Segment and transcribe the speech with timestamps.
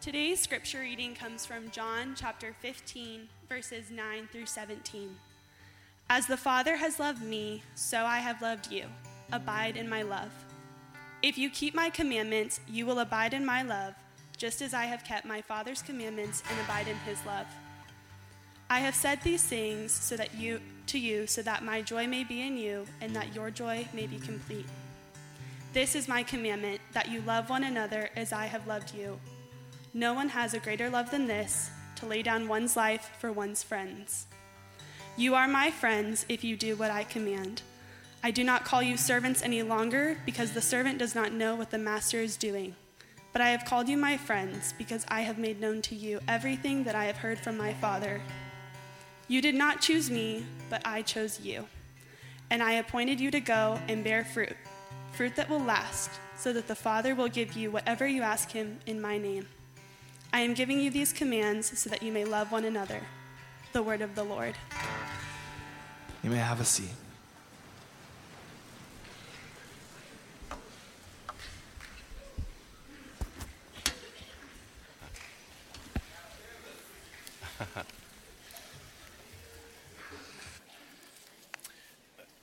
[0.00, 5.16] Today's scripture reading comes from John chapter 15, verses 9 through 17.
[6.08, 8.84] As the Father has loved me, so I have loved you.
[9.32, 10.30] Abide in my love.
[11.22, 13.94] If you keep my commandments, you will abide in my love,
[14.36, 17.46] just as I have kept my Father's commandments and abide in his love.
[18.70, 22.22] I have said these things so that you to you so that my joy may
[22.22, 24.66] be in you and that your joy may be complete.
[25.72, 29.18] This is my commandment that you love one another as I have loved you.
[29.96, 33.62] No one has a greater love than this to lay down one's life for one's
[33.62, 34.26] friends.
[35.16, 37.62] You are my friends if you do what I command.
[38.22, 41.70] I do not call you servants any longer because the servant does not know what
[41.70, 42.76] the master is doing.
[43.32, 46.84] But I have called you my friends because I have made known to you everything
[46.84, 48.20] that I have heard from my Father.
[49.28, 51.68] You did not choose me, but I chose you.
[52.50, 54.56] And I appointed you to go and bear fruit,
[55.12, 58.78] fruit that will last, so that the Father will give you whatever you ask him
[58.84, 59.46] in my name.
[60.36, 63.00] I am giving you these commands so that you may love one another.
[63.72, 64.54] The word of the Lord.
[66.22, 66.90] You may have a seat.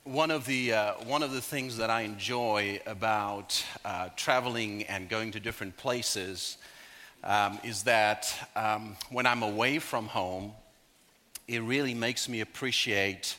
[0.02, 5.08] One of the, uh, one of the things that I enjoy about uh, traveling and
[5.08, 6.58] going to different places
[7.24, 10.52] um, is that um, when I'm away from home,
[11.48, 13.36] it really makes me appreciate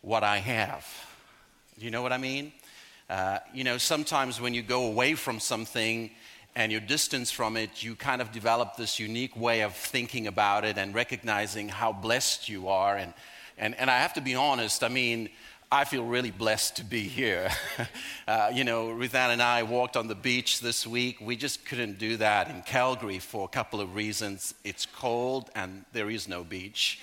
[0.00, 0.86] what I have.
[1.78, 2.52] Do you know what I mean?
[3.08, 6.10] Uh, you know, sometimes when you go away from something
[6.54, 10.64] and you're distant from it, you kind of develop this unique way of thinking about
[10.64, 12.96] it and recognizing how blessed you are.
[12.96, 13.12] And,
[13.58, 15.28] and, and I have to be honest, I mean,
[15.72, 17.48] I feel really blessed to be here.
[18.28, 21.18] uh, you know, Ruthann and I walked on the beach this week.
[21.20, 24.52] We just couldn't do that in Calgary for a couple of reasons.
[24.64, 26.98] It's cold and there is no beach.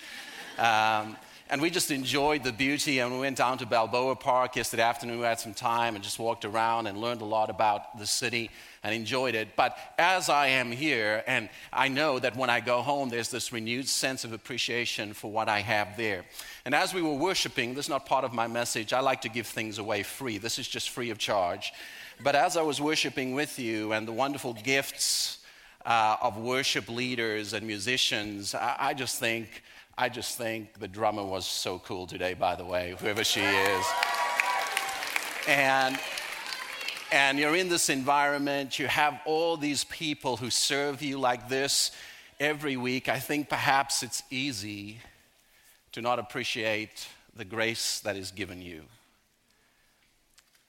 [0.57, 1.15] Um,
[1.49, 5.19] and we just enjoyed the beauty and we went down to Balboa Park yesterday afternoon.
[5.19, 8.49] We had some time and just walked around and learned a lot about the city
[8.83, 9.55] and enjoyed it.
[9.55, 13.53] But as I am here, and I know that when I go home, there's this
[13.53, 16.25] renewed sense of appreciation for what I have there.
[16.65, 18.91] And as we were worshiping, this is not part of my message.
[18.91, 21.71] I like to give things away free, this is just free of charge.
[22.21, 25.37] But as I was worshiping with you and the wonderful gifts
[25.85, 29.63] uh, of worship leaders and musicians, I, I just think,
[29.99, 33.85] I just think the drummer was so cool today, by the way, whoever she is.
[35.47, 35.97] And
[37.11, 41.91] and you're in this environment, you have all these people who serve you like this
[42.39, 43.07] every week.
[43.07, 44.99] I think perhaps it's easy
[45.93, 48.83] to not appreciate the grace that is given you.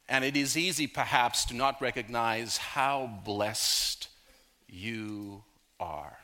[0.09, 4.09] And it is easy perhaps to not recognize how blessed
[4.69, 5.43] you
[5.81, 6.17] are.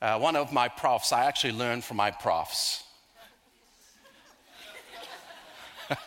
[0.00, 2.84] Uh, one of my profs, I actually learned from my profs.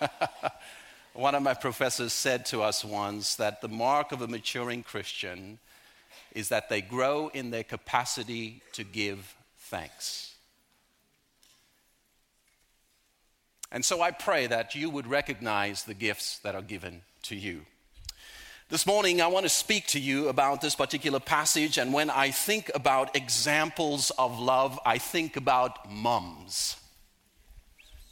[1.14, 5.60] one of my professors said to us once that the mark of a maturing Christian
[6.34, 10.36] is that they grow in their capacity to give thanks.
[13.74, 17.66] And so I pray that you would recognize the gifts that are given to you.
[18.72, 21.78] This morning, I want to speak to you about this particular passage.
[21.78, 26.78] And when I think about examples of love, I think about mums.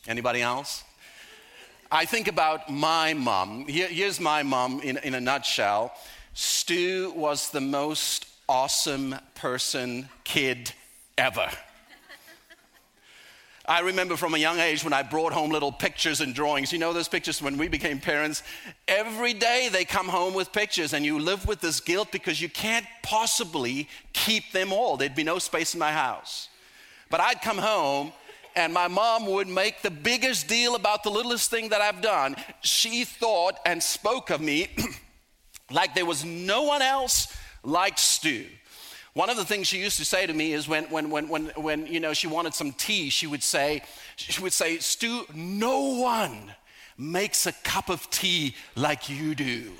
[0.05, 0.83] Anybody else?
[1.89, 3.69] I think about my mom.
[3.69, 5.93] Here, here's my mom in, in a nutshell.
[6.33, 10.73] Stu was the most awesome person, kid
[11.17, 11.49] ever.
[13.69, 16.73] I remember from a young age when I brought home little pictures and drawings.
[16.73, 18.41] You know those pictures when we became parents?
[18.87, 22.49] Every day they come home with pictures, and you live with this guilt because you
[22.49, 24.97] can't possibly keep them all.
[24.97, 26.49] There'd be no space in my house.
[27.11, 28.11] But I'd come home,
[28.55, 32.37] and my mom would make the biggest deal about the littlest thing that I've done.
[32.61, 34.75] She thought and spoke of me
[35.71, 37.31] like there was no one else
[37.63, 38.47] like Stu.
[39.13, 41.45] One of the things she used to say to me is when, when, when, when,
[41.55, 43.81] when you know, she wanted some tea, she would say,
[44.15, 46.53] she would say, Stu, no one
[46.97, 49.71] makes a cup of tea like you do.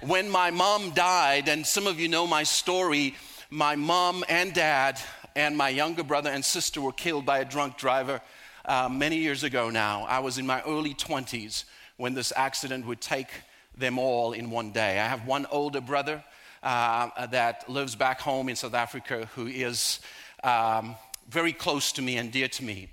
[0.00, 3.16] when my mom died, and some of you know my story,
[3.50, 5.00] my mom and dad
[5.34, 8.20] and my younger brother and sister were killed by a drunk driver
[8.64, 10.04] uh, many years ago now.
[10.04, 11.64] I was in my early 20s
[11.96, 13.28] when this accident would take
[13.76, 15.00] them all in one day.
[15.00, 16.22] I have one older brother
[16.62, 20.00] uh, that lives back home in South Africa who is
[20.44, 20.96] um,
[21.28, 22.88] very close to me and dear to me.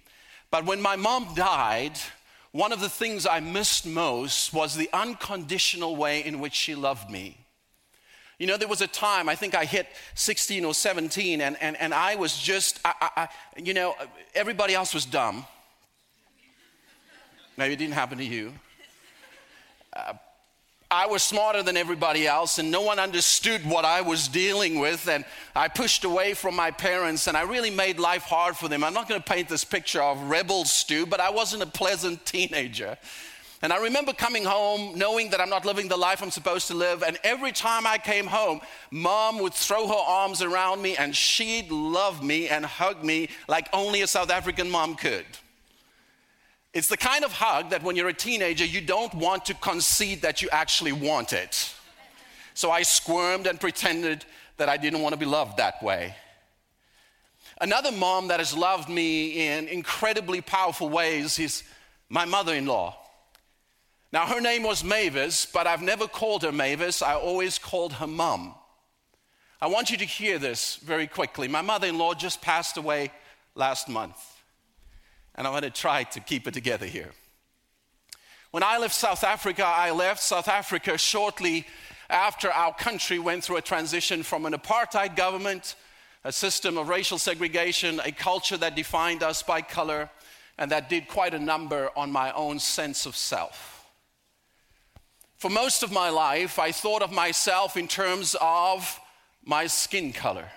[0.51, 1.97] But when my mom died,
[2.51, 7.09] one of the things I missed most was the unconditional way in which she loved
[7.09, 7.37] me.
[8.39, 11.75] You know, there was a time, I think I hit 16 or 17, and, and,
[11.77, 13.27] and I was just, I, I,
[13.57, 13.95] you know,
[14.35, 15.45] everybody else was dumb.
[17.57, 18.53] Maybe it didn't happen to you.
[19.91, 20.13] Uh,
[20.89, 25.09] I was smarter than everybody else, and no one understood what I was dealing with.
[25.09, 28.85] And I pushed away from my parents, and I really made life hard for them.
[28.85, 32.25] I'm not going to paint this picture of rebel Stu, but I wasn't a pleasant
[32.25, 32.97] teenager.
[33.61, 36.75] And I remember coming home knowing that I'm not living the life I'm supposed to
[36.75, 37.03] live.
[37.03, 38.61] And every time I came home,
[38.91, 43.67] mom would throw her arms around me and she'd love me and hug me like
[43.73, 45.25] only a South African mom could.
[46.77, 50.21] It's the kind of hug that when you're a teenager, you don't want to concede
[50.21, 51.73] that you actually want it.
[52.53, 54.25] So I squirmed and pretended
[54.57, 56.13] that I didn't want to be loved that way.
[57.59, 61.63] Another mom that has loved me in incredibly powerful ways is
[62.09, 62.95] my mother in law.
[64.13, 67.01] Now, her name was Mavis, but I've never called her Mavis.
[67.01, 68.53] I always called her Mum.
[69.59, 71.47] I want you to hear this very quickly.
[71.47, 73.11] My mother in law just passed away
[73.55, 74.36] last month,
[75.37, 77.11] and I want to try to keep it together here.
[78.51, 81.67] When I left South Africa, I left South Africa shortly
[82.09, 85.75] after our country went through a transition from an apartheid government,
[86.23, 90.09] a system of racial segregation, a culture that defined us by color,
[90.57, 93.85] and that did quite a number on my own sense of self.
[95.37, 98.99] For most of my life, I thought of myself in terms of
[99.43, 100.49] my skin color.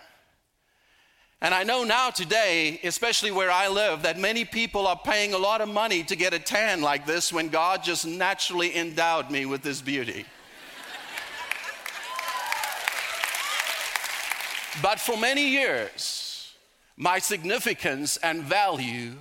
[1.42, 5.38] And I know now today, especially where I live, that many people are paying a
[5.38, 9.46] lot of money to get a tan like this when God just naturally endowed me
[9.46, 10.26] with this beauty.
[14.82, 16.52] but for many years,
[16.98, 19.12] my significance and value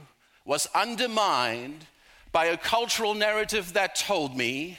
[0.44, 1.86] was undermined
[2.34, 4.78] by a cultural narrative that told me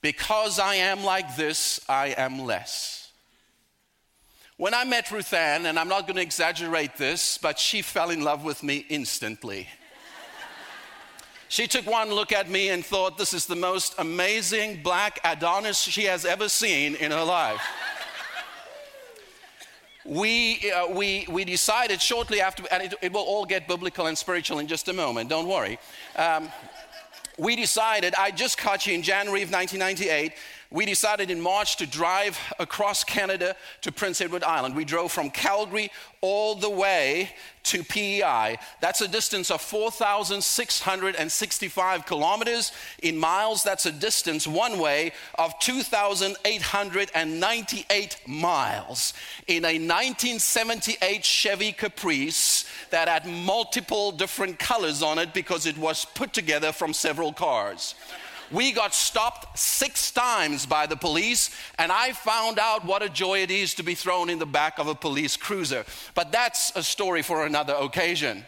[0.00, 3.07] because I am like this, I am less.
[4.58, 8.10] When I met Ruth Ann, and I'm not going to exaggerate this, but she fell
[8.10, 9.68] in love with me instantly.
[11.48, 15.78] she took one look at me and thought, This is the most amazing black Adonis
[15.78, 17.62] she has ever seen in her life.
[20.04, 24.18] we, uh, we, we decided shortly after, and it, it, will all get biblical and
[24.18, 25.78] spiritual in just a moment, don't worry.
[26.16, 26.50] Um,
[27.38, 30.32] we decided, I just caught you in January of 1998,
[30.70, 34.76] we decided in March to drive across Canada to Prince Edward Island.
[34.76, 37.30] We drove from Calgary all the way
[37.62, 38.58] to PEI.
[38.82, 42.72] That's a distance of 4,665 kilometers.
[43.02, 49.14] In miles, that's a distance one way of 2,898 miles
[49.46, 56.04] in a 1978 Chevy Caprice that had multiple different colors on it because it was
[56.04, 57.94] put together from several cars
[58.50, 63.42] we got stopped six times by the police, and I found out what a joy
[63.42, 65.84] it is to be thrown in the back of a police cruiser.
[66.14, 68.44] But that's a story for another occasion.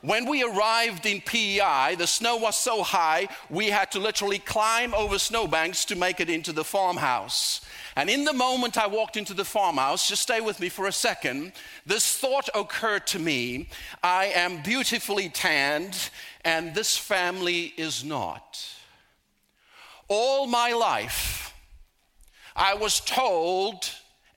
[0.00, 4.94] When we arrived in PEI, the snow was so high, we had to literally climb
[4.94, 7.62] over snowbanks to make it into the farmhouse.
[7.96, 10.92] And in the moment I walked into the farmhouse, just stay with me for a
[10.92, 11.52] second,
[11.84, 13.68] this thought occurred to me
[14.00, 16.10] I am beautifully tanned,
[16.44, 18.77] and this family is not.
[20.08, 21.54] All my life,
[22.56, 23.90] I was told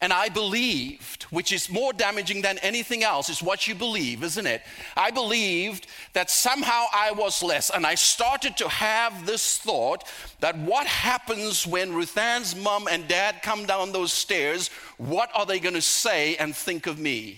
[0.03, 4.47] and I believed, which is more damaging than anything else, is what you believe, isn't
[4.47, 4.63] it?
[4.97, 7.69] I believed that somehow I was less.
[7.69, 10.04] And I started to have this thought
[10.40, 15.59] that what happens when Ruthan's mom and dad come down those stairs, what are they
[15.59, 17.37] going to say and think of me?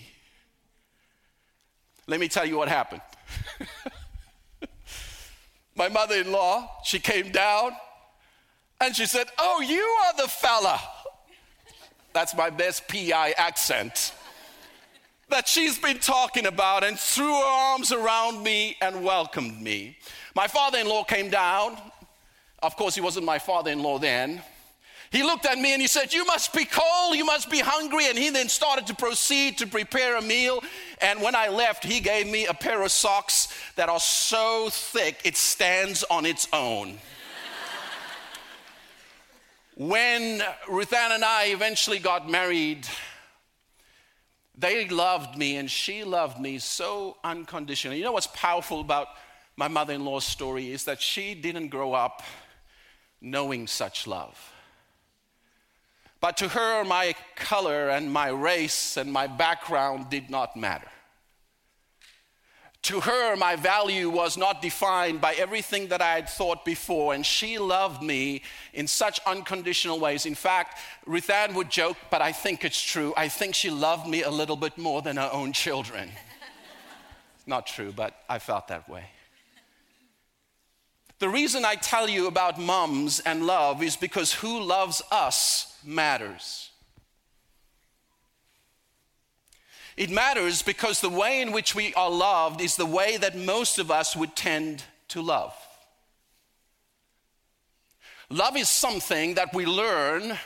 [2.06, 3.02] Let me tell you what happened.
[5.76, 7.72] My mother in law, she came down
[8.80, 10.80] and she said, Oh, you are the fella.
[12.12, 14.12] That's my best PEI accent.
[15.30, 19.96] That she's been talking about and threw her arms around me and welcomed me.
[20.34, 21.76] My father in law came down.
[22.62, 24.42] Of course, he wasn't my father in law then.
[25.10, 28.06] He looked at me and he said, You must be cold, you must be hungry.
[28.08, 30.60] And he then started to proceed to prepare a meal.
[31.00, 35.20] And when I left, he gave me a pair of socks that are so thick
[35.24, 36.98] it stands on its own.
[39.76, 42.86] When Ruthann and I eventually got married,
[44.56, 47.98] they loved me and she loved me so unconditionally.
[47.98, 49.08] You know what's powerful about
[49.56, 52.22] my mother in law's story is that she didn't grow up
[53.20, 54.52] knowing such love.
[56.20, 60.88] But to her, my color and my race and my background did not matter.
[62.84, 67.24] To her, my value was not defined by everything that I had thought before, and
[67.24, 68.42] she loved me
[68.74, 70.26] in such unconditional ways.
[70.26, 73.14] In fact, Ruth Ann would joke, but I think it's true.
[73.16, 76.10] I think she loved me a little bit more than her own children.
[77.46, 79.06] not true, but I felt that way.
[81.20, 86.68] The reason I tell you about moms and love is because who loves us matters.
[89.96, 93.78] It matters because the way in which we are loved is the way that most
[93.78, 95.54] of us would tend to love.
[98.28, 100.36] Love is something that we learn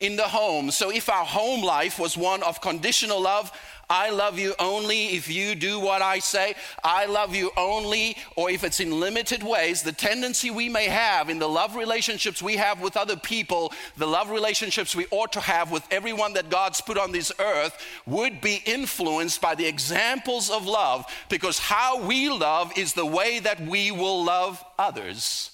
[0.00, 0.70] in the home.
[0.70, 3.52] So if our home life was one of conditional love,
[3.90, 6.54] I love you only if you do what I say.
[6.84, 11.30] I love you only, or if it's in limited ways, the tendency we may have
[11.30, 15.40] in the love relationships we have with other people, the love relationships we ought to
[15.40, 20.50] have with everyone that God's put on this earth, would be influenced by the examples
[20.50, 25.50] of love, because how we love is the way that we will love others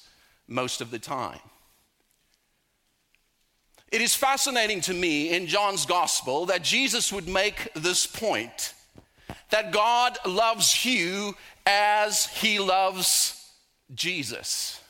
[0.49, 1.39] most of the time.
[3.95, 8.75] It is fascinating to me in John's gospel that Jesus would make this point
[9.51, 13.53] that God loves you as he loves
[13.95, 14.81] Jesus.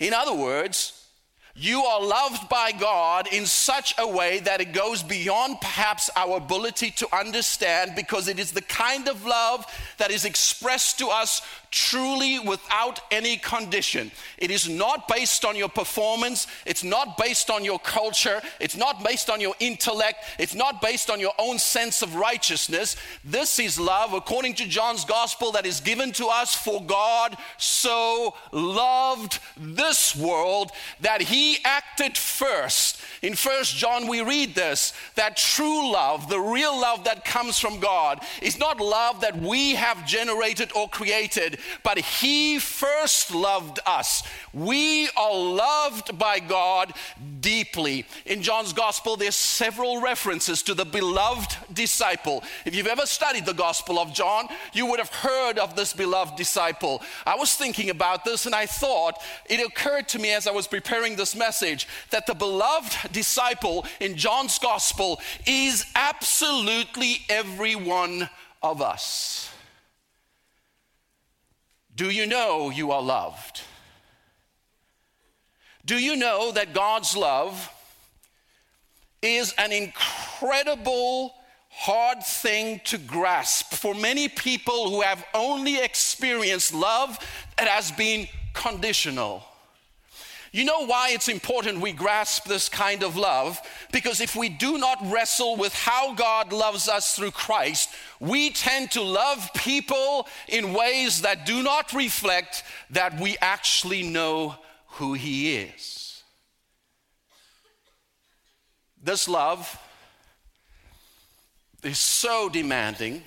[0.00, 1.01] In other words,
[1.54, 6.38] you are loved by God in such a way that it goes beyond perhaps our
[6.38, 9.66] ability to understand because it is the kind of love
[9.98, 14.10] that is expressed to us truly without any condition.
[14.38, 19.02] It is not based on your performance, it's not based on your culture, it's not
[19.02, 22.96] based on your intellect, it's not based on your own sense of righteousness.
[23.24, 28.34] This is love, according to John's gospel, that is given to us for God so
[28.52, 33.00] loved this world that he he acted first.
[33.20, 37.80] In First John, we read this that true love, the real love that comes from
[37.80, 44.22] God, is not love that we have generated or created, but He first loved us.
[44.52, 46.92] We are loved by God
[47.40, 48.06] deeply.
[48.26, 52.42] In John's Gospel, there's several references to the beloved disciple.
[52.64, 56.36] If you've ever studied the Gospel of John, you would have heard of this beloved
[56.36, 57.02] disciple.
[57.26, 60.66] I was thinking about this and I thought it occurred to me as I was
[60.66, 68.28] preparing this message that the beloved disciple in John's gospel is absolutely every one
[68.62, 69.50] of us.
[71.94, 73.62] Do you know you are loved?
[75.84, 77.70] Do you know that God's love
[79.20, 81.34] is an incredible,
[81.68, 87.18] hard thing to grasp for many people who have only experienced love
[87.58, 89.44] that has been conditional?
[90.52, 93.58] You know why it's important we grasp this kind of love?
[93.90, 97.88] Because if we do not wrestle with how God loves us through Christ,
[98.20, 104.56] we tend to love people in ways that do not reflect that we actually know
[104.88, 106.22] who He is.
[109.02, 109.80] This love
[111.82, 113.22] is so demanding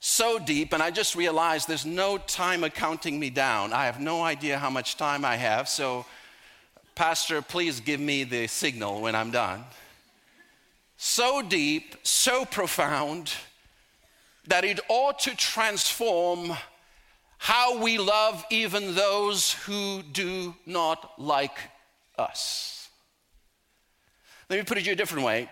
[0.00, 3.74] so deep, and I just realized there's no timer counting me down.
[3.74, 6.06] I have no idea how much time I have, so,
[6.94, 9.64] Pastor, please give me the signal when I'm done.
[10.96, 13.32] So deep, so profound,
[14.46, 16.56] that it ought to transform
[17.36, 21.56] how we love even those who do not like
[22.18, 22.88] us.
[24.48, 25.48] Let me put it to you a different way.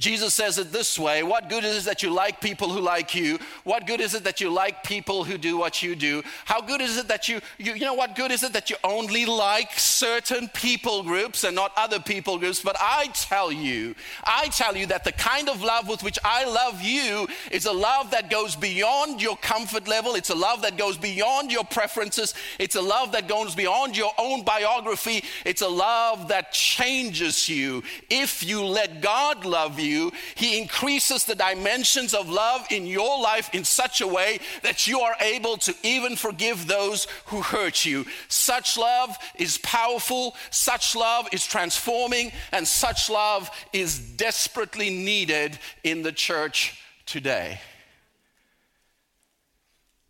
[0.00, 3.14] Jesus says it this way What good is it that you like people who like
[3.14, 3.38] you?
[3.64, 6.22] What good is it that you like people who do what you do?
[6.46, 8.76] How good is it that you, you, you know, what good is it that you
[8.82, 12.62] only like certain people groups and not other people groups?
[12.62, 16.46] But I tell you, I tell you that the kind of love with which I
[16.46, 20.14] love you is a love that goes beyond your comfort level.
[20.14, 22.32] It's a love that goes beyond your preferences.
[22.58, 25.24] It's a love that goes beyond your own biography.
[25.44, 31.24] It's a love that changes you if you let God love you you, He increases
[31.24, 35.56] the dimensions of love in your life in such a way that you are able
[35.58, 38.06] to even forgive those who hurt you.
[38.28, 46.02] Such love is powerful, such love is transforming, and such love is desperately needed in
[46.02, 47.60] the church today.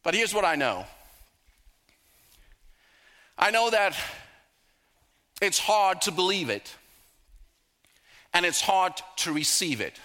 [0.02, 0.87] But here's what I know
[3.37, 3.96] I know that
[5.40, 6.75] it's hard to believe it
[8.32, 9.99] and it's hard to receive it.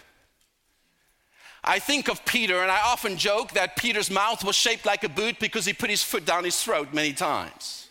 [1.63, 5.09] I think of Peter, and I often joke that Peter's mouth was shaped like a
[5.09, 7.84] boot because he put his foot down his throat many times.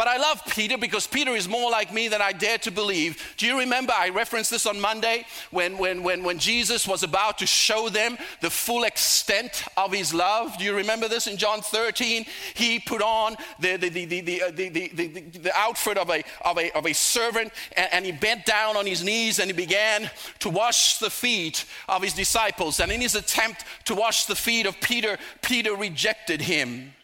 [0.00, 3.34] But I love Peter because Peter is more like me than I dare to believe.
[3.36, 3.92] Do you remember?
[3.94, 8.16] I referenced this on Monday when, when, when, when Jesus was about to show them
[8.40, 10.56] the full extent of his love.
[10.56, 12.24] Do you remember this in John 13?
[12.54, 16.08] He put on the, the, the, the, uh, the, the, the, the, the outfit of
[16.08, 19.50] a, of a, of a servant and, and he bent down on his knees and
[19.50, 22.80] he began to wash the feet of his disciples.
[22.80, 26.94] And in his attempt to wash the feet of Peter, Peter rejected him.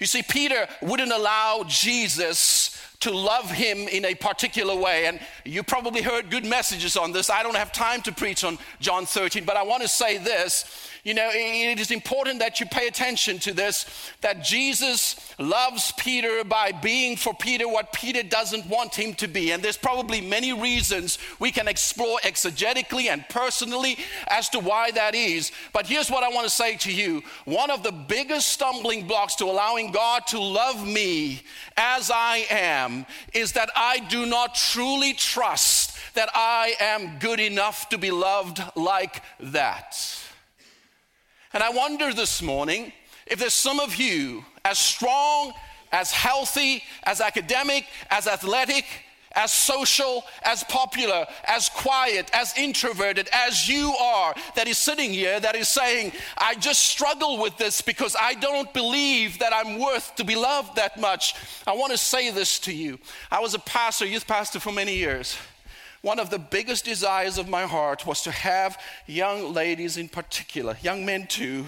[0.00, 5.06] You see, Peter wouldn't allow Jesus to love him in a particular way.
[5.06, 7.30] And you probably heard good messages on this.
[7.30, 10.90] I don't have time to preach on John 13, but I want to say this
[11.02, 13.86] you know, it is important that you pay attention to this
[14.20, 19.52] that Jesus loves Peter by being for Peter what Peter doesn't want him to be.
[19.52, 23.96] And there's probably many reasons we can explore exegetically and personally
[24.28, 25.52] as to why that is.
[25.72, 29.36] But here's what I want to say to you one of the biggest stumbling blocks
[29.36, 31.42] to allowing God to love me
[31.78, 32.46] as I
[32.90, 38.10] am is that I do not truly trust that I am good enough to be
[38.10, 39.96] loved like that.
[41.52, 42.92] And I wonder this morning
[43.26, 45.52] if there's some of you as strong,
[45.92, 48.84] as healthy, as academic, as athletic,
[49.32, 55.38] as social, as popular, as quiet, as introverted as you are, that is sitting here,
[55.38, 60.14] that is saying, I just struggle with this because I don't believe that I'm worth
[60.16, 61.34] to be loved that much.
[61.66, 62.98] I want to say this to you.
[63.30, 65.36] I was a pastor, youth pastor for many years.
[66.02, 70.76] One of the biggest desires of my heart was to have young ladies in particular,
[70.82, 71.66] young men too,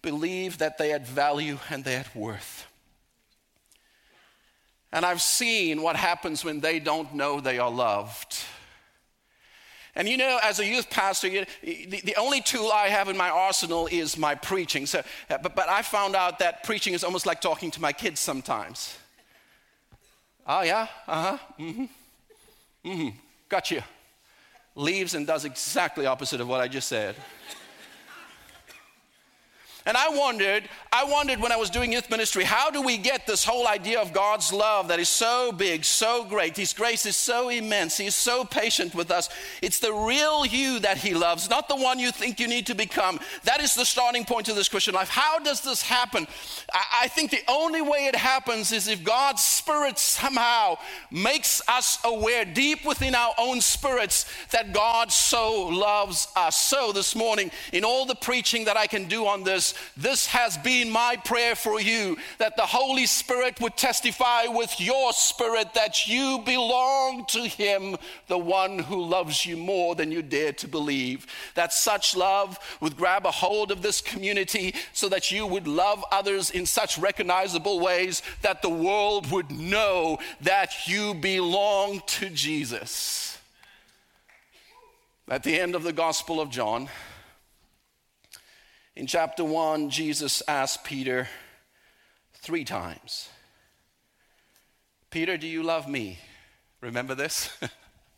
[0.00, 2.67] believe that they had value and they had worth.
[4.92, 8.38] And I've seen what happens when they don't know they are loved.
[9.94, 13.16] And you know, as a youth pastor, you, the, the, only tool I have in
[13.16, 14.86] my arsenal is my preaching.
[14.86, 17.92] So, uh, but, but I found out that preaching is almost like talking to my
[17.92, 18.96] kids sometimes.
[20.46, 20.86] Oh, yeah?
[21.06, 21.38] Uh huh.
[21.58, 21.84] Mm hmm.
[22.88, 23.16] Mm hmm.
[23.48, 23.82] Got you.
[24.76, 27.16] Leaves and does exactly opposite of what I just said.
[29.86, 33.26] And I wondered, I wondered when I was doing youth ministry, how do we get
[33.26, 36.56] this whole idea of God's love that is so big, so great?
[36.56, 37.96] His grace is so immense.
[37.96, 39.28] He is so patient with us.
[39.62, 42.74] It's the real you that He loves, not the one you think you need to
[42.74, 43.18] become.
[43.44, 45.08] That is the starting point of this Christian life.
[45.08, 46.26] How does this happen?
[46.72, 50.76] I, I think the only way it happens is if God's Spirit somehow
[51.10, 56.58] makes us aware deep within our own spirits that God so loves us.
[56.58, 60.56] So this morning, in all the preaching that I can do on this, this has
[60.58, 66.06] been my prayer for you that the Holy Spirit would testify with your spirit that
[66.06, 71.26] you belong to Him, the one who loves you more than you dare to believe.
[71.54, 76.04] That such love would grab a hold of this community so that you would love
[76.12, 83.38] others in such recognizable ways that the world would know that you belong to Jesus.
[85.28, 86.88] At the end of the Gospel of John,
[88.98, 91.28] in chapter 1, Jesus asked Peter
[92.34, 93.28] three times
[95.08, 96.18] Peter, do you love me?
[96.80, 97.56] Remember this?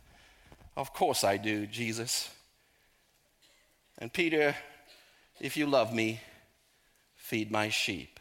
[0.77, 2.31] of course I do, Jesus.
[3.99, 4.57] And Peter,
[5.39, 6.21] if you love me,
[7.15, 8.19] feed my sheep.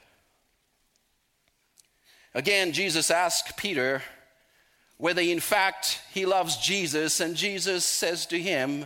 [2.36, 4.04] Again, Jesus asked Peter
[4.98, 8.86] whether in fact he loves Jesus, and Jesus says to him,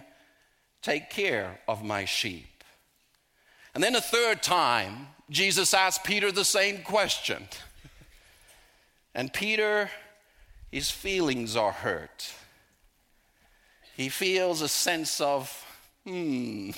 [0.84, 2.53] Take care of my sheep.
[3.74, 7.48] And then a third time, Jesus asked Peter the same question.
[9.16, 9.90] And Peter,
[10.72, 12.34] his feelings are hurt.
[13.96, 15.66] He feels a sense of,
[16.04, 16.72] hmm,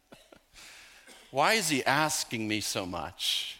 [1.30, 3.56] why is he asking me so much?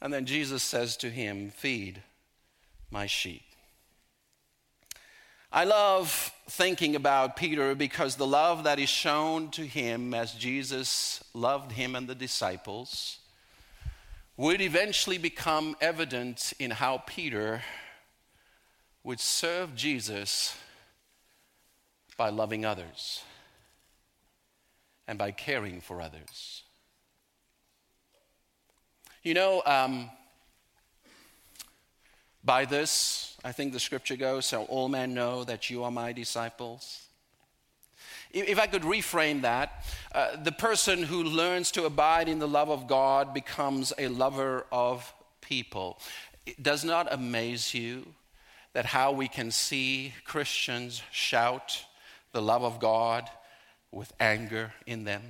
[0.00, 2.02] And then Jesus says to him, Feed
[2.90, 3.42] my sheep.
[5.56, 11.22] I love thinking about Peter because the love that is shown to him as Jesus
[11.32, 13.20] loved him and the disciples
[14.36, 17.62] would eventually become evident in how Peter
[19.04, 20.56] would serve Jesus
[22.16, 23.22] by loving others
[25.06, 26.64] and by caring for others.
[29.22, 30.10] You know, um,
[32.44, 36.12] by this, I think the scripture goes, so all men know that you are my
[36.12, 37.06] disciples.
[38.32, 42.68] If I could reframe that, uh, the person who learns to abide in the love
[42.68, 46.00] of God becomes a lover of people.
[46.44, 48.06] It does not amaze you
[48.72, 51.84] that how we can see Christians shout
[52.32, 53.30] the love of God
[53.92, 55.22] with anger in them?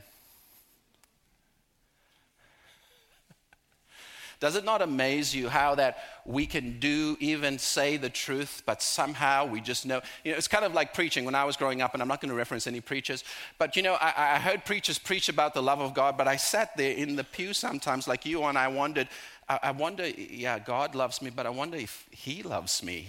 [4.40, 8.82] Does it not amaze you how that we can do, even say the truth, but
[8.82, 10.00] somehow we just know?
[10.24, 12.20] You know, it's kind of like preaching when I was growing up, and I'm not
[12.20, 13.24] going to reference any preachers,
[13.58, 16.36] but you know, I, I heard preachers preach about the love of God, but I
[16.36, 19.08] sat there in the pew sometimes, like you, and I wondered,
[19.48, 23.08] I, I wonder, yeah, God loves me, but I wonder if He loves me.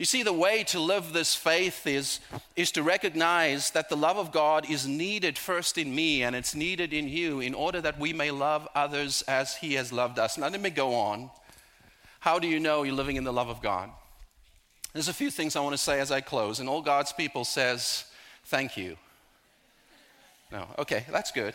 [0.00, 2.20] You see, the way to live this faith is,
[2.56, 6.54] is to recognize that the love of God is needed first in me and it's
[6.54, 10.38] needed in you in order that we may love others as He has loved us.
[10.38, 11.30] Now, let me go on.
[12.20, 13.90] How do you know you're living in the love of God?
[14.94, 17.44] There's a few things I want to say as I close, and all God's people
[17.44, 18.06] says,
[18.46, 18.96] Thank you.
[20.50, 21.52] No, okay, that's good.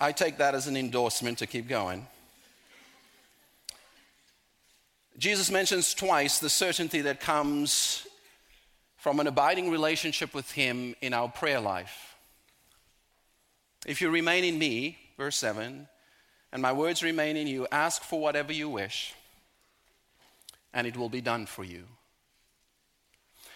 [0.00, 2.06] I take that as an endorsement to keep going.
[5.18, 8.06] Jesus mentions twice the certainty that comes
[8.98, 12.16] from an abiding relationship with Him in our prayer life.
[13.86, 15.88] If you remain in me, verse 7,
[16.52, 19.14] and my words remain in you, ask for whatever you wish,
[20.74, 21.84] and it will be done for you.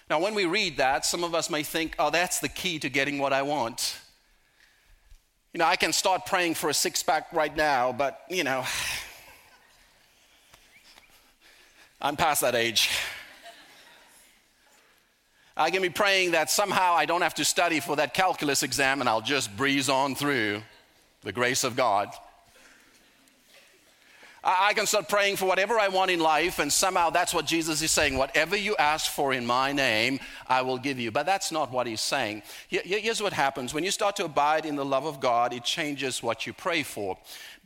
[0.08, 2.88] Now, when we read that, some of us may think, oh, that's the key to
[2.88, 3.98] getting what I want.
[5.52, 8.64] You know, I can start praying for a six pack right now, but, you know,
[12.02, 12.88] I'm past that age.
[15.54, 19.00] I can be praying that somehow I don't have to study for that calculus exam
[19.00, 20.62] and I'll just breeze on through
[21.22, 22.08] the grace of God.
[24.42, 27.82] I can start praying for whatever I want in life, and somehow that's what Jesus
[27.82, 28.16] is saying.
[28.16, 31.10] Whatever you ask for in my name, I will give you.
[31.10, 32.42] But that's not what he's saying.
[32.68, 36.22] Here's what happens when you start to abide in the love of God, it changes
[36.22, 37.18] what you pray for.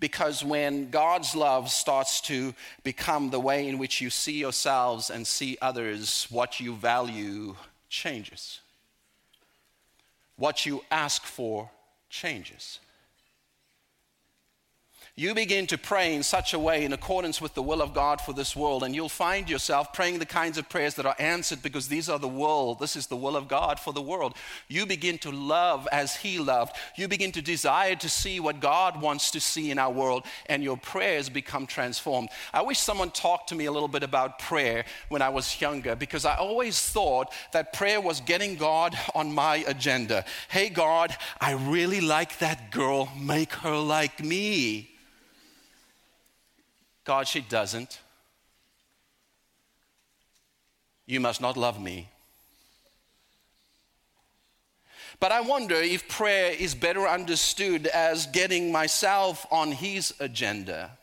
[0.04, 5.26] Because when God's love starts to become the way in which you see yourselves and
[5.26, 7.56] see others, what you value
[7.88, 8.60] changes.
[10.36, 11.70] What you ask for
[12.10, 12.80] changes
[15.16, 18.20] you begin to pray in such a way in accordance with the will of God
[18.20, 21.62] for this world, and you'll find yourself praying the kinds of prayers that are answered
[21.62, 22.80] because these are the world.
[22.80, 24.34] This is the will of God for the world.
[24.66, 26.74] You begin to love as He loved.
[26.96, 30.64] You begin to desire to see what God wants to see in our world, and
[30.64, 32.30] your prayers become transformed.
[32.52, 35.94] I wish someone talked to me a little bit about prayer when I was younger
[35.94, 40.24] because I always thought that prayer was getting God on my agenda.
[40.48, 44.90] Hey, God, I really like that girl, make her like me.
[47.04, 48.00] God, she doesn't.
[51.06, 52.08] You must not love me.
[55.20, 60.98] But I wonder if prayer is better understood as getting myself on His agenda.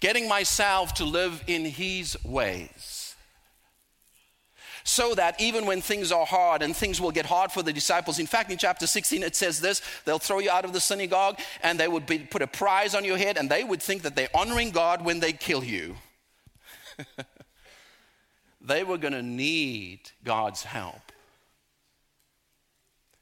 [0.00, 3.05] Getting myself to live in His ways
[4.86, 8.20] so that even when things are hard and things will get hard for the disciples,
[8.20, 11.40] in fact, in chapter 16, it says this they'll throw you out of the synagogue
[11.64, 14.14] and they would be, put a prize on your head and they would think that
[14.14, 15.96] they're honoring God when they kill you.
[18.60, 21.10] they were going to need God's help.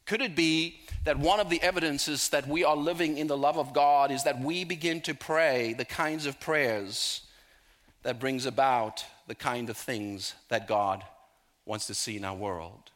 [0.05, 3.57] Could it be that one of the evidences that we are living in the love
[3.57, 7.23] of God is that we begin to pray the kinds of prayers
[8.03, 11.03] that brings about the kind of things that God
[11.67, 12.91] wants to see in our world.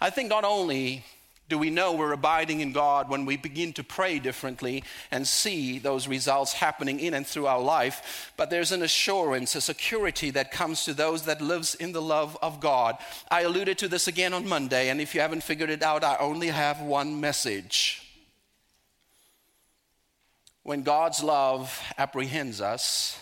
[0.00, 1.04] I think not only
[1.50, 5.80] do we know we're abiding in God when we begin to pray differently and see
[5.80, 10.52] those results happening in and through our life, but there's an assurance, a security that
[10.52, 12.96] comes to those that lives in the love of God.
[13.30, 16.16] I alluded to this again on Monday, and if you haven't figured it out, I
[16.18, 18.06] only have one message.
[20.62, 23.18] When God's love apprehends us,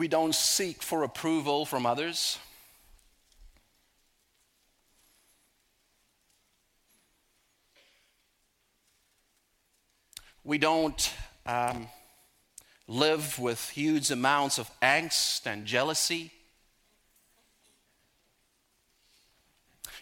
[0.00, 2.38] we don't seek for approval from others.
[10.42, 11.12] We don't
[11.44, 11.88] um,
[12.88, 16.32] live with huge amounts of angst and jealousy.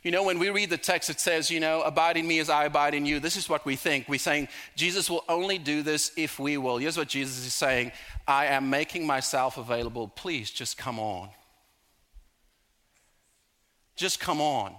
[0.09, 2.49] You know, when we read the text, it says, you know, abide in me as
[2.49, 3.21] I abide in you.
[3.21, 4.09] This is what we think.
[4.09, 6.79] We're saying Jesus will only do this if we will.
[6.79, 7.93] Here's what Jesus is saying
[8.27, 10.09] I am making myself available.
[10.09, 11.29] Please just come on.
[13.97, 14.75] Just come on.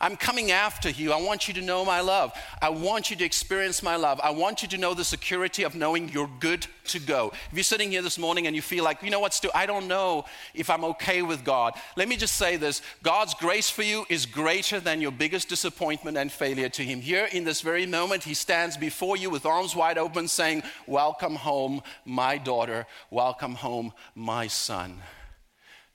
[0.00, 1.12] I'm coming after you.
[1.12, 2.32] I want you to know my love.
[2.62, 4.18] I want you to experience my love.
[4.22, 7.32] I want you to know the security of knowing you're good to go.
[7.50, 9.66] If you're sitting here this morning and you feel like, you know what, Stu, I
[9.66, 13.82] don't know if I'm okay with God, let me just say this God's grace for
[13.82, 17.02] you is greater than your biggest disappointment and failure to Him.
[17.02, 21.36] Here in this very moment, He stands before you with arms wide open, saying, Welcome
[21.36, 22.86] home, my daughter.
[23.10, 25.00] Welcome home, my son.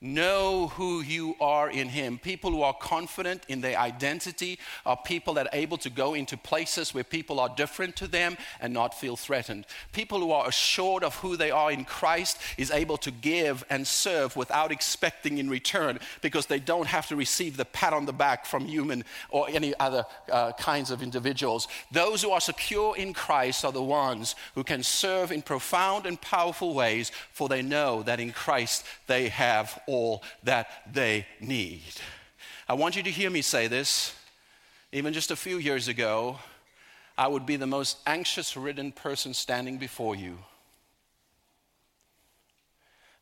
[0.01, 2.19] Know who you are in Him.
[2.19, 6.35] People who are confident in their identity are people that are able to go into
[6.35, 9.65] places where people are different to them and not feel threatened.
[9.93, 13.87] People who are assured of who they are in Christ is able to give and
[13.87, 18.13] serve without expecting in return because they don't have to receive the pat on the
[18.13, 21.69] back from human or any other uh, kinds of individuals.
[21.91, 26.19] Those who are secure in Christ are the ones who can serve in profound and
[26.19, 29.94] powerful ways, for they know that in Christ they have all
[30.43, 31.81] that they need.
[32.67, 34.15] I want you to hear me say this.
[34.91, 36.39] Even just a few years ago,
[37.17, 40.37] I would be the most anxious ridden person standing before you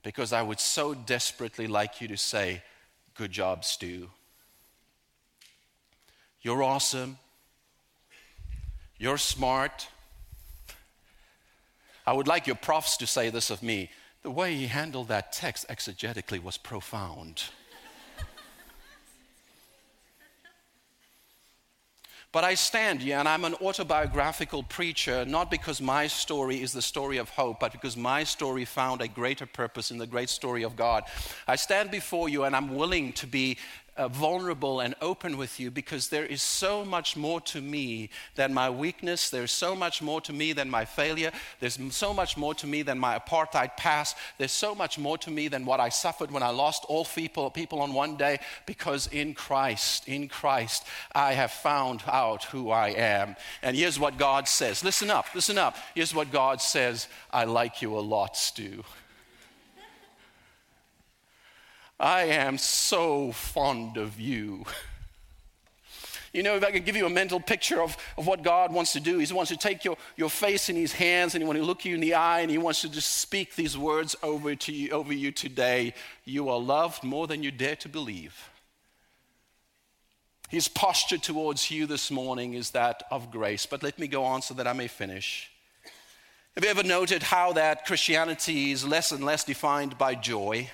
[0.04, 2.62] because I would so desperately like you to say,
[3.16, 4.10] Good job, Stu.
[6.42, 7.18] You're awesome.
[8.98, 9.88] You're smart.
[12.06, 13.92] I would like your profs to say this of me
[14.24, 17.44] the way he handled that text exegetically was profound.
[22.32, 26.82] But I stand here and I'm an autobiographical preacher, not because my story is the
[26.82, 30.64] story of hope, but because my story found a greater purpose in the great story
[30.64, 31.04] of God.
[31.48, 33.60] I stand before you and I'm willing to be
[33.96, 38.54] uh, vulnerable and open with you because there is so much more to me than
[38.54, 39.30] my weakness.
[39.30, 41.32] There's so much more to me than my failure.
[41.60, 44.18] There's so much more to me than my apartheid past.
[44.38, 47.50] There's so much more to me than what I suffered when I lost all people,
[47.52, 52.90] people on one day because in Christ, in Christ, I have found out who I
[52.90, 53.36] am.
[53.62, 54.84] And here's what God says.
[54.84, 55.78] Listen up, listen up.
[55.94, 58.84] Here's what God says I like you a lot, Stu.
[62.00, 64.66] I am so fond of you.
[66.34, 68.94] You know, if I could give you a mental picture of, of what God wants
[68.94, 71.62] to do, He wants to take your, your face in His hands and He wants
[71.62, 74.56] to look you in the eye and He wants to just speak these words over,
[74.56, 75.94] to you, over you today.
[76.26, 78.50] You are loved more than you dare to believe.
[80.50, 83.68] His posture towards you this morning is that of grace.
[83.68, 85.52] But let me go on so that I may finish.
[86.56, 90.70] Have you ever noted how that Christianity is less and less defined by joy?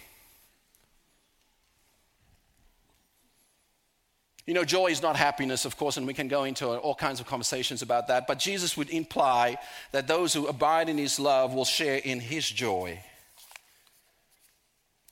[4.50, 7.20] You know, joy is not happiness, of course, and we can go into all kinds
[7.20, 9.60] of conversations about that, but Jesus would imply
[9.92, 13.00] that those who abide in his love will share in his joy.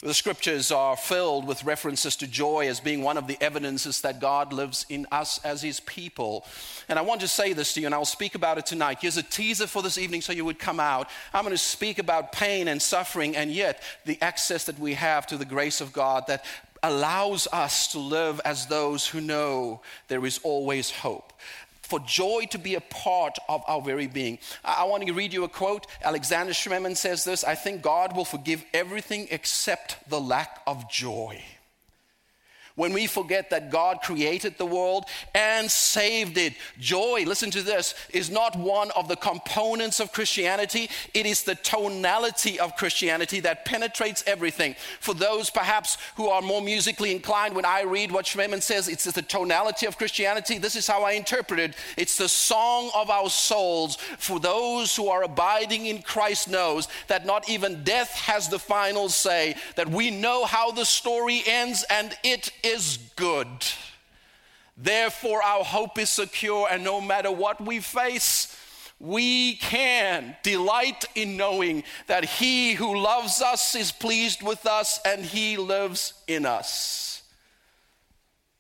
[0.04, 4.20] The scriptures are filled with references to joy as being one of the evidences that
[4.20, 6.46] God lives in us as his people.
[6.88, 9.00] And I want to say this to you, and I'll speak about it tonight.
[9.02, 11.10] Here's a teaser for this evening so you would come out.
[11.34, 15.26] I'm going to speak about pain and suffering, and yet the access that we have
[15.28, 16.46] to the grace of God that
[16.84, 21.34] allows us to live as those who know there is always hope.
[21.82, 24.40] For joy to be a part of our very being.
[24.64, 25.88] I, want to read you a quote.
[26.04, 31.42] Alexander Schmemann says this I think God will forgive everything except the lack of joy
[32.78, 35.04] when we forget that God created the world
[35.36, 36.54] and saved it.
[36.80, 41.56] Joy, listen to this, is not one of the components of Christianity, it is the
[41.56, 44.76] tonality of Christianity that penetrates everything.
[45.02, 49.04] For those perhaps who are more musically inclined, when I read what Schmemann says, it's
[49.04, 50.58] the tonality of Christianity.
[50.58, 53.98] This is how I interpret it it's the song of our souls.
[54.18, 59.10] For those who are abiding in Christ, knows that not even death has the final
[59.10, 63.48] say, that we know how the story ends and it is good.
[64.78, 68.56] Therefore, our hope is secure, and no matter what we face,
[69.00, 75.24] we can delight in knowing that He who loves us is pleased with us and
[75.24, 77.24] He lives in us.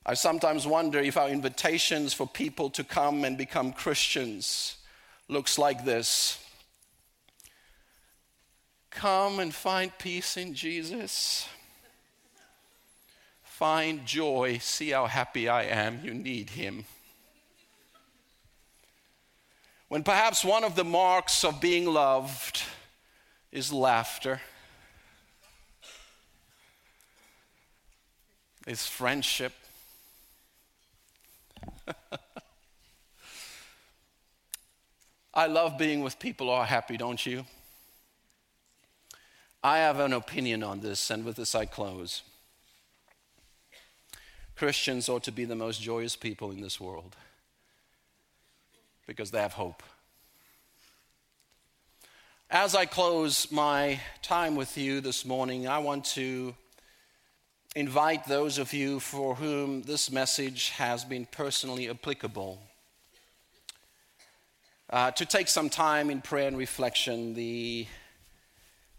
[0.05, 4.77] I sometimes wonder if our invitations for people to come and become Christians
[5.27, 6.43] looks like this.
[8.89, 11.47] Come and find peace in Jesus.
[13.57, 14.59] Find joy.
[14.61, 16.01] See how happy I am.
[16.03, 16.85] You need Him.
[19.87, 22.61] When perhaps one of the marks of being loved
[23.51, 24.41] is laughter,
[28.67, 29.53] is friendship.
[35.33, 37.43] I love being with people who are happy, don't you?
[39.63, 42.21] I have an opinion on this, and with this I close.
[44.57, 47.15] Christians ought to be the most joyous people in this world
[49.05, 49.83] because they have hope.
[52.49, 56.55] As I close my time with you this morning, I want to
[57.75, 62.59] invite those of you for whom this message has been personally applicable
[64.89, 67.35] uh, to take some time in prayer and reflection.
[67.35, 67.85] The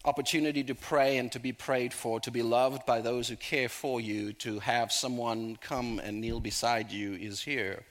[0.09, 3.68] opportunity to pray and to be prayed for, to be loved by those who care
[3.68, 7.85] for you, to have someone come and kneel beside you is here.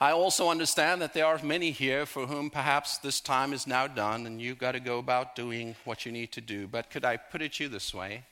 [0.00, 3.86] I also understand that there are many here for whom perhaps this time is now
[3.86, 6.66] done and you've got to go about doing what you need to do.
[6.66, 8.24] But could I put it to you this way?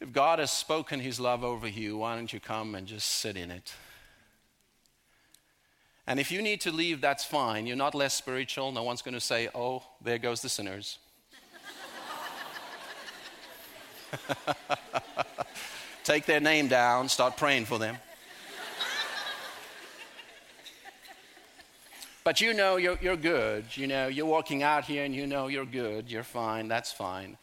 [0.00, 3.36] If God has spoken his love over you, why don't you come and just sit
[3.36, 3.72] in it?
[6.10, 7.66] And if you need to leave, that's fine.
[7.68, 8.72] You're not less spiritual.
[8.72, 10.98] No one's going to say, oh, there goes the sinners.
[16.02, 17.96] Take their name down, start praying for them.
[22.24, 23.66] but you know you're, you're good.
[23.76, 26.10] You know, you're walking out here and you know you're good.
[26.10, 26.66] You're fine.
[26.66, 27.38] That's fine.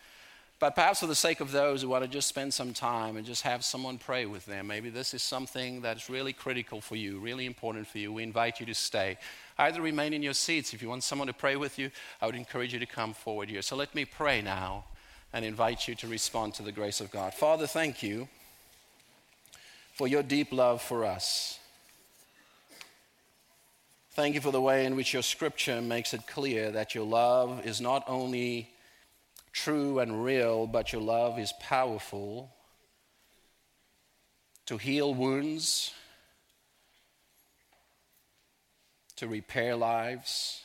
[0.59, 3.25] But perhaps for the sake of those who want to just spend some time and
[3.25, 7.19] just have someone pray with them, maybe this is something that's really critical for you,
[7.19, 8.11] really important for you.
[8.11, 9.19] We invite you to stay.
[9.59, 10.73] Either remain in your seats.
[10.73, 11.91] If you want someone to pray with you,
[12.21, 13.61] I would encourage you to come forward here.
[13.61, 14.85] So let me pray now
[15.31, 17.35] and invite you to respond to the grace of God.
[17.35, 18.27] Father, thank you
[19.93, 21.59] for your deep love for us.
[24.11, 27.63] Thank you for the way in which your scripture makes it clear that your love
[27.63, 28.71] is not only
[29.51, 32.51] true and real, but your love is powerful
[34.67, 35.93] to heal wounds,
[39.15, 40.61] to repair lives,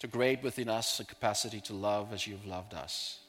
[0.00, 3.20] to create within us a capacity to love as you've loved us.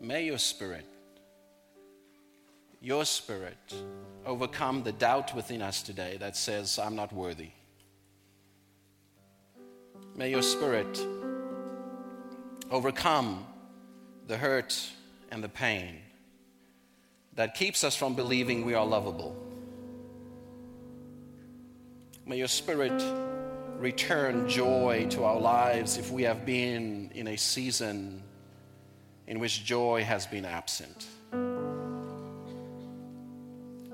[0.00, 0.86] May your spirit,
[2.80, 3.74] your spirit,
[4.26, 7.50] overcome the doubt within us today that says, I'm not worthy.
[10.16, 11.04] May your spirit
[12.70, 13.44] overcome
[14.28, 14.80] the hurt
[15.32, 15.96] and the pain
[17.34, 19.36] that keeps us from believing we are lovable.
[22.26, 23.02] May your spirit
[23.80, 28.22] return joy to our lives if we have been in a season
[29.26, 31.06] in which joy has been absent.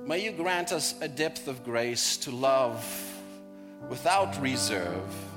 [0.06, 2.84] May you grant us a depth of grace to love
[3.88, 5.29] without reserve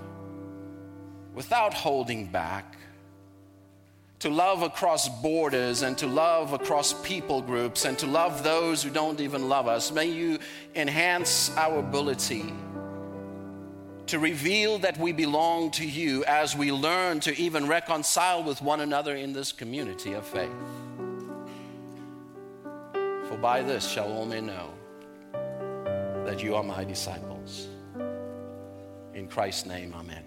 [1.34, 2.78] without holding back,
[4.20, 8.90] to love across borders and to love across people groups and to love those who
[8.90, 9.92] don't even love us.
[9.92, 10.40] May you
[10.76, 12.54] enhance our ability
[14.08, 18.80] to reveal that we belong to you as we learn to even reconcile with one
[18.80, 20.50] another in this community of faith.
[23.28, 24.70] For by this shall all men know
[26.26, 27.68] that you are my disciples.
[29.14, 30.24] In Christ's name, amen.